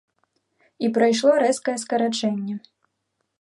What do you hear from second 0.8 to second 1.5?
І прайшло